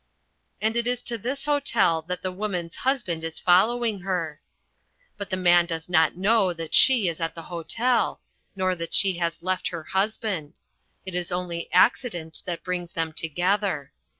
[0.59, 4.41] And it is to this hotel that The Woman's Husband is following her.
[5.15, 8.19] But The Man does not know that she is in the hotel,
[8.55, 10.57] nor that she has left her husband;
[11.05, 13.91] it is only accident that brings them together.